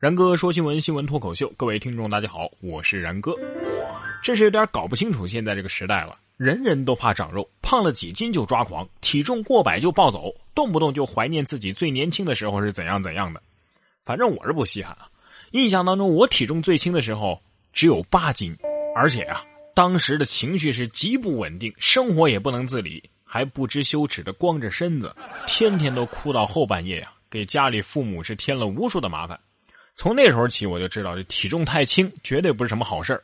[0.00, 3.34] 然哥说新闻，新闻脱口秀，各位听众大家好，我是然哥。
[4.22, 13.42] 真是有点搞不清楚现在这个时代了，人人都怕长肉，胖了几斤就抓狂，体重过百就暴走，动不动就怀念自己最年轻的时候是怎样怎样的。
[14.02, 15.06] 反正我是不稀罕啊。
[15.50, 17.38] 印象当中，我体重最轻的时候
[17.74, 18.56] 只有八斤，
[18.96, 19.44] 而且啊，
[19.74, 25.14] 当时的情绪是极不稳定，生活也不能自理，还不知羞耻的光着身子，
[25.46, 29.38] 天天都哭到后半夜呀，给家里父母是添了无数的麻烦。
[29.94, 33.22] 从那时候起，我就知道这体重太轻绝对不是什么好事儿。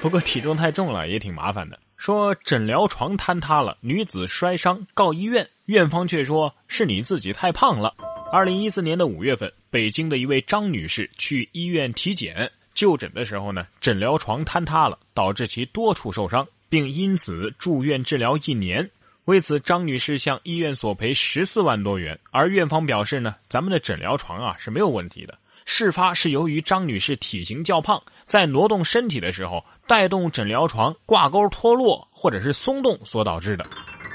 [0.00, 1.78] 不过体重太重了也挺麻烦的。
[1.96, 7.94] 说诊疗床坍塌了，女子摔伤告医院，院方却说是你自己太胖了。
[8.30, 18.90] 二零一四年的五月份，北京的一位张女士去医院体检就诊的时候呢，诊疗床坍塌了，导致其多处受伤，并因此住院治疗一年。
[19.26, 25.38] 为此，张女士向医院索赔十四万多元，而院方表示呢，咱们的诊疗床啊是没有问题的。
[25.64, 33.66] 事发是由于张女士体型较胖，在挪动身体的时候带动诊疗床挂钩脱落或者是松动所导致的。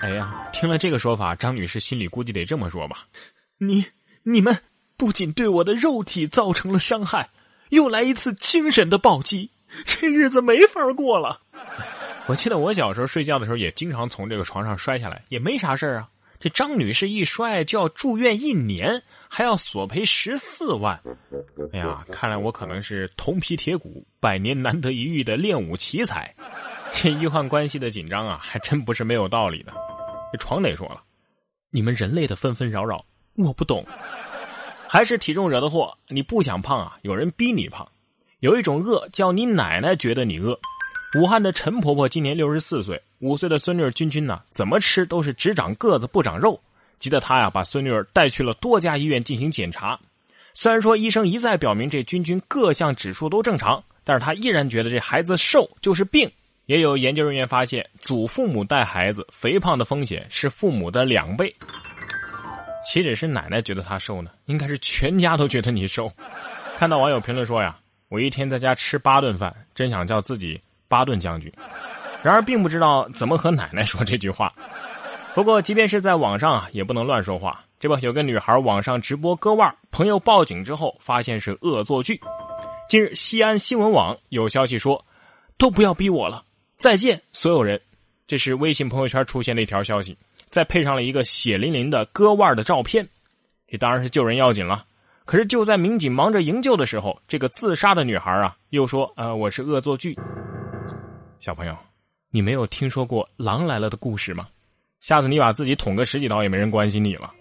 [0.01, 3.05] 哎呀，听了这个说法，张女士心里估计得这么说吧：
[3.57, 3.85] 你、
[4.23, 4.57] 你们
[4.95, 7.29] 不仅对我的肉体造成了伤害，
[7.69, 9.49] 又来一次精神的暴击，
[9.85, 11.41] 这日子没法过了。
[12.27, 16.07] 我记得我小时候睡觉的时候也经常从这个床上摔下来，也没啥事啊。
[16.39, 19.01] 这张女士一摔就要住院一年。
[19.31, 20.99] 还要索赔十四万，
[21.71, 26.33] 哎呀，看来我可能是铜皮铁骨，百年难得一遇的练武奇才。
[26.91, 29.71] 这医患关系的紧张啊，还真不是没有道理的。
[30.33, 31.03] 这床得说了，
[31.69, 33.05] 你们人类的纷纷扰扰，
[33.35, 33.85] 我不懂。
[34.87, 36.97] 还是体重惹的祸，你不想胖啊？
[37.03, 37.87] 有人逼你胖。
[38.39, 40.59] 有一种饿叫你奶奶觉得你饿。
[41.19, 46.59] 武汉的陈婆婆今年六十四岁，五岁的孙女君君呢，怎么吃都是只长个子不长肉。
[46.99, 49.99] 急得他呀，把孙女儿带去了多家医院进行检查。
[50.53, 56.29] 虽然说医生一再表明这君君各项指数都正常，但是他依然觉得这孩子瘦就是病。
[56.65, 61.51] 也有研究人员发现，祖父母带孩子肥胖的风险是父母的两倍。
[62.85, 64.31] 岂止是奶奶觉得他瘦呢？
[64.45, 66.11] 应该是全家都觉得你瘦。
[66.77, 67.77] 看到网友评论说呀
[68.09, 71.51] ：“我一天在家吃八顿饭，真想叫自己八顿将军。”
[72.21, 74.53] 然而并不知道怎么和奶奶说这句话。
[75.35, 77.63] 不过，即便是在网上啊，也不能乱说话。
[77.79, 82.19] 这不，有个女孩网上直播割腕，朋友报警之后，发现是恶作剧。
[82.89, 85.05] 近日，西安新闻网有消息说
[85.57, 86.43] ：“都不要逼我了，
[86.77, 87.79] 再见，所有人。”
[88.27, 90.17] 这是微信朋友圈出现的一条消息，
[90.49, 93.07] 再配上了一个血淋淋的割腕的照片。
[93.67, 94.83] 这当然是救人要紧了。
[95.23, 100.17] 可是就在民警忙着营救的时候，这个自杀的女孩啊，又说：“呃，我是恶作剧。”
[101.39, 101.77] 小朋友，
[102.29, 104.47] 你没有听说过狼来了的故事吗？
[104.99, 107.31] 下次你把自己捅个十几刀，也没人关心你了。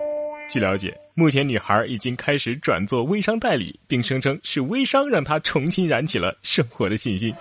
[0.49, 7.35] 据了解，目前女孩已经开始转做微商代理，并声称是微商让她重新燃起了生活的信心。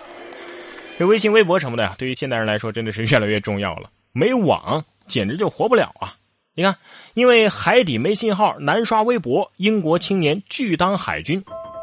[0.98, 3.88] 这微信、微博什么的呀，对于现代人来说真的是越来越重要了。
[4.12, 6.16] 没网简直就活不了啊！
[6.54, 6.76] 你看，
[7.14, 11.42] 因为海底没信号，难刷微博，英国青年拒当海军。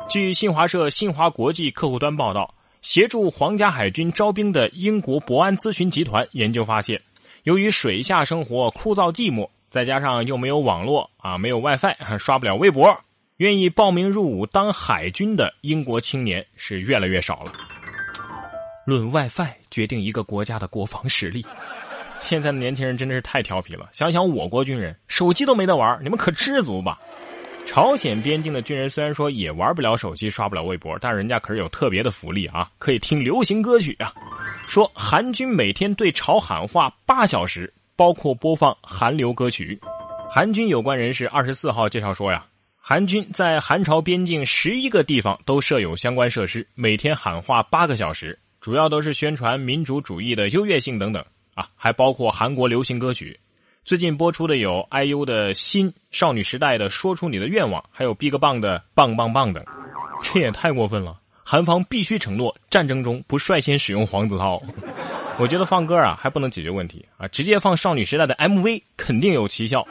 [0.09, 7.01] 据新华社新华国际客户端报道，协助皇家海军招兵的英国博安咨询集团研究发现。
[7.45, 12.99] 由于水下生活枯燥寂寞，再加上又没有网络啊，没有 WiFi，刷不了微博，
[13.37, 17.53] 愿意报名入伍当海军的英国青年是越来越少了。
[18.87, 21.45] 论 WiFi 决定一个国家的国防实力，
[22.17, 23.89] 现在的年轻人真的是太调皮了。
[23.91, 26.99] 想想我国军人手机都没得玩，你们可知足吧？
[27.67, 34.11] 朝鲜边境的军人虽然说也玩不了手机，刷不了微博，但人家可是有特别的福利啊，可以听流行歌曲啊。
[34.67, 39.79] 说韩军每天对朝喊话八小时，包括播放韩流歌曲。
[40.29, 42.45] 韩军有关人士二十四号介绍说呀，
[42.77, 53.39] 韩军在韩朝边境十一个地方都设有相关设施，每天喊话八个小时，主要都是宣传民主主义的优越性等等啊，还包括韩国流行歌曲。
[53.85, 59.63] 最近播出的有 IU 的新、少女时代的说出你的愿望，还有 BigBang 的棒棒棒等，
[60.23, 61.19] 这也太过分了。
[61.47, 64.59] 韩方必须承诺战争中不率先使用黄子韬。
[65.37, 69.87] 我觉得放歌啊还不能解决问题啊，直接放少女时代的 MV 肯定有奇效。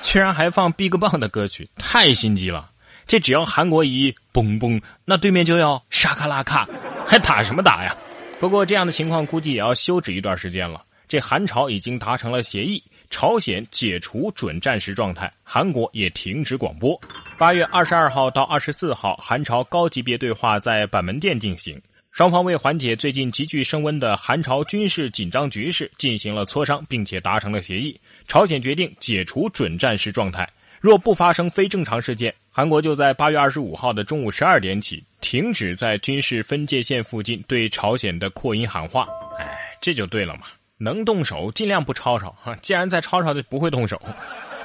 [0.00, 2.70] 居然还放 BigBang 的歌曲，太心机了。
[3.06, 6.66] 这只要韩国一嘣嘣，那对面就要沙卡拉卡，
[7.06, 7.94] 还打什么打呀？
[8.40, 10.82] 不过这样的情况估计也要休止一段时间了。
[11.08, 16.98] 这韩朝已经达成了协议，朝鲜解除准战时状态，韩国也停止广播。
[17.38, 21.78] 八月二十二号到二十四号，韩朝高级别对话在板门店进行，
[22.10, 28.00] 双方为缓解最近急剧升温的韩朝军事紧张局势进行了磋商，并且达成了协议。
[28.26, 30.48] 朝鲜决定解除准战时状态，
[30.80, 39.06] 若不发生非正常事件，韩国就在八月二十五号的中午十二点起，停止在军事分界线附近对朝鲜的扩音喊话。
[39.38, 40.46] 哎，这就对了嘛，
[40.78, 44.00] 能动手尽量不吵吵哈，既然在吵吵，就不会动手。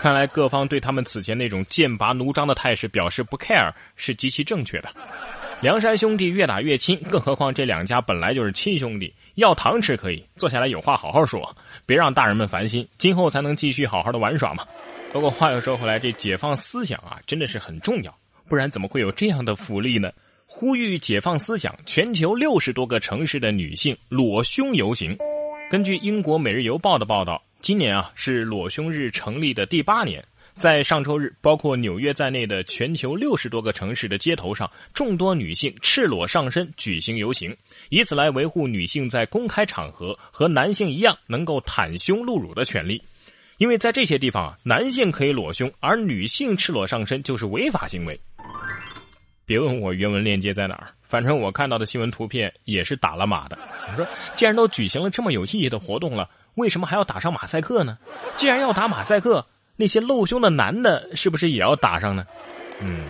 [0.02, 4.90] 看来各方对他们此前那种剑拔弩张的态势表示不 care 是极其正确的。
[5.62, 11.56] 梁山兄弟越打越亲，更何况这两家本来就是亲兄弟，要糖吃可以，坐下来有话好好说，
[11.86, 14.66] 别让大人们烦心，今后才能继续好好的玩耍嘛。
[15.12, 18.12] 不过话又说回来，这解放思想啊，真的是很重要，
[18.50, 20.12] 不然怎么会有这样的福利呢？
[20.48, 25.16] 呼吁解放思想，全球六十多个城市的女性裸胸游行。
[25.70, 30.26] 根据英国《每日邮报》的报道，今年啊是裸胸日成立的第八年，
[30.56, 37.56] 在上周日，包括纽约在内的全球六十多个城市的街头上，众多女性赤裸上身举行游行，
[37.90, 43.00] 以此来维护女性在公开场合和男性一样能够袒胸露乳的权利。
[43.60, 48.20] 因为在这些地方啊，男性可以裸胸，而女性赤裸上身就是违法行为。
[49.46, 53.60] 别问我原文链接在哪儿，反正我看到的新闻图片也是打了码的。
[53.92, 56.28] 我说，既然都举行了这么有意义的活动了，
[56.62, 57.98] 为什么还要打上马赛克呢？
[58.38, 59.44] 既然要打马赛克，
[59.76, 62.24] 那些露胸的男的是不是也要打上呢？
[62.80, 63.08] 嗯，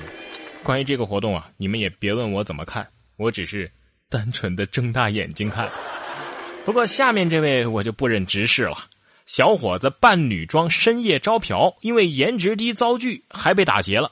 [0.64, 2.88] 关于这个活动啊，你们也别问我怎么看，
[3.18, 3.70] 我只是
[4.10, 5.70] 单纯的睁大眼睛看。
[6.64, 8.78] 不过下面这位我就不忍直视了。
[9.26, 14.12] 小伙子扮女装深夜招嫖，因为颜值低遭拒，还被打劫了。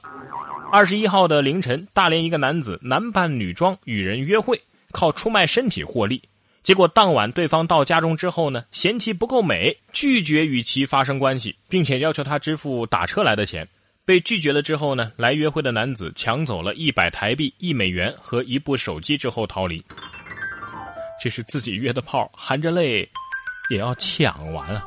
[0.72, 6.22] 二十一号的凌晨，大连一个男子男扮女装与人约会，靠出卖身体获利。
[6.62, 13.68] 结果当晚对方到家中之后呢，嫌其不够美，拒绝与其发生关系，并且要求他支付打车来的钱。
[14.06, 19.84] 被拒绝了之后呢，来约会的男子抢走了一百台币、一美元和一部手机之后逃离。
[21.22, 23.08] 这是自己约的炮，含着泪
[23.70, 24.84] 也要抢完啊！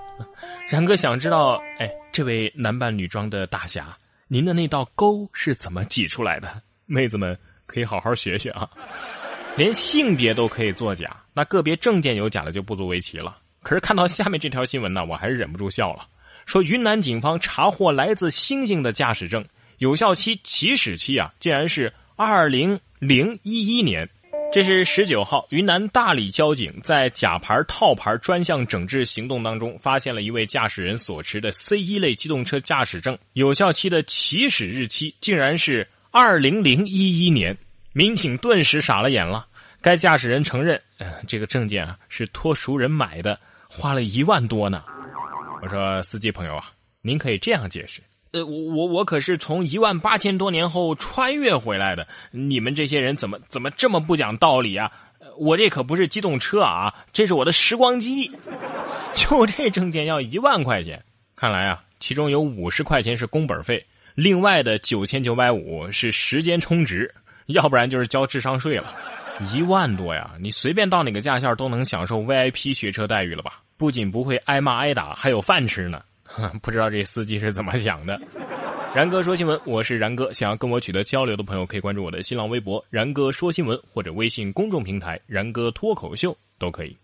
[0.68, 3.96] 然哥想知道，哎，这位男扮女装的大侠，
[4.26, 6.62] 您的那道沟是怎么挤出来的？
[6.86, 8.68] 妹子们可以好好学学啊！
[9.54, 13.36] 连性别都可以作假，那个别证件有假的就不足为奇了。
[13.62, 16.06] 可是看到下面这条新闻呢，我还是忍不住笑了。
[16.46, 19.44] 说云南警方查获来自星星的驾驶证，
[19.76, 24.08] 有效期起始期啊，竟然是二零零一一年。
[24.54, 37.56] 这是十九号，云南大理交警在假牌套牌专项整治行动当中，发现了一位驾驶人所持的 C 一类机动车驾驶证有效期的起始日期竟然是二零零一一年，
[37.92, 39.46] 民警顿时傻了眼了。
[39.80, 44.84] 该驾驶人承认，呃，这个证件啊是托熟人买的，花了一万多呢。
[45.60, 48.00] 我说司机朋友啊，您可以这样解释。
[48.30, 54.90] 呃，我我我可是从一万八千多年后穿越回来的，你们这些人怎么怎么这么不讲道理啊？
[55.36, 58.30] 我这可不是机动车啊，这是我的时光机，
[59.14, 61.02] 就这证件要一万块钱，
[61.34, 63.84] 看来啊，其中有五十块钱是工本费，
[64.14, 67.12] 另外的九千九百五是时间充值，
[67.46, 68.94] 要不然就是交智商税了，
[69.52, 70.30] 一万多呀！
[70.40, 73.60] 你随便到哪个驾校都能享受 VIP 学车待遇了吧？
[73.76, 76.02] 不仅不会挨骂挨打，还有饭吃呢。
[76.62, 78.20] 不知道这司机是怎么想的。
[78.94, 80.32] 然哥说新闻，我是然哥。
[80.32, 86.96] 想要跟我取得交流的朋友，可以关注我的新浪微博“然哥说新闻”或者微信公众平台“然哥脱口秀”都可以。